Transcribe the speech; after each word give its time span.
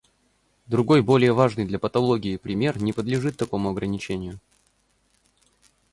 Другой 0.65 1.03
более 1.03 1.31
важный 1.31 1.63
для 1.63 1.77
патологии 1.77 2.37
пример 2.37 2.81
не 2.81 2.91
подлежит 2.91 3.37
такому 3.37 3.69
ограничению. 3.69 4.39